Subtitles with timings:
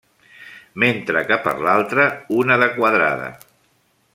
[0.83, 2.07] Mentre que per l’altra,
[2.41, 3.29] una de quadrada.